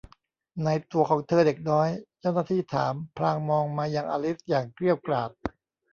[0.59, 1.89] ไหนตั๋วของเธอเด็กน้อย
[2.19, 5.31] เจ้าหน้าที่ถามพลางมองมายังอลิซอย่างเกรี้ยวกราด